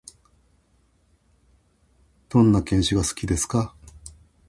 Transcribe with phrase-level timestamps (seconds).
[2.29, 3.75] どんな犬種が好きですか？